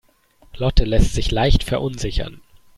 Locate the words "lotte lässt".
0.57-1.13